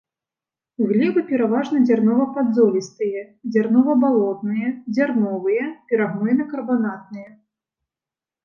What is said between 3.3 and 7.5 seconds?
дзярнова-балотныя, дзярновыя, перагнойна-карбанатныя.